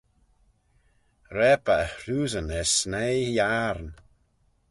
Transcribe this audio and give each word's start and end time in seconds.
Raip 1.35 1.65
eh 1.79 1.83
e 1.85 1.91
hroosyn 2.01 2.49
er 2.59 2.67
snaie-yiarn. 2.77 3.89